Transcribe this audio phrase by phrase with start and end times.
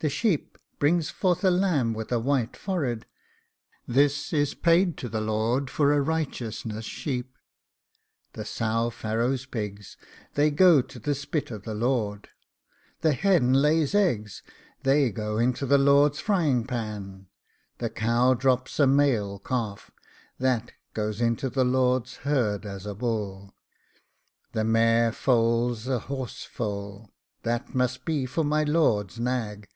[0.00, 3.06] The sheep brings forth a lamb with a white forehead,
[3.88, 7.34] This is paid to the lord for a RIGHTEOUSNESS SHEEP.
[8.34, 9.96] The sow farrows pigs,
[10.34, 12.28] They go to the spit of the lord.
[13.00, 14.42] The hen lays eggs,
[14.82, 17.28] They go into the lord's frying pan.
[17.78, 19.90] The cow drops a male calf,
[20.38, 23.54] That goes into the lord's herd as a bull.
[24.52, 27.12] The mare foals a horse foal,
[27.44, 29.66] That must be for my lord's nag.